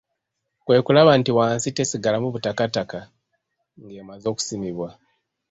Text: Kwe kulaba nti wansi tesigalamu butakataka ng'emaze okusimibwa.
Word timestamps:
Kwe 0.65 0.77
kulaba 0.85 1.11
nti 1.19 1.31
wansi 1.37 1.69
tesigalamu 1.77 2.27
butakataka 2.33 2.99
ng'emaze 3.85 4.25
okusimibwa. 4.33 4.89